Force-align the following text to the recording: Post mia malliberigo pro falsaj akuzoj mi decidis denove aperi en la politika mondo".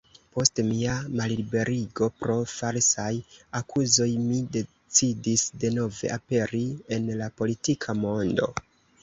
Post 0.35 0.59
mia 0.67 0.93
malliberigo 1.17 2.07
pro 2.21 2.37
falsaj 2.53 3.11
akuzoj 3.59 4.09
mi 4.23 4.41
decidis 4.57 5.45
denove 5.67 6.13
aperi 6.17 6.65
en 6.99 7.09
la 7.23 7.31
politika 7.45 7.99
mondo". 8.03 8.51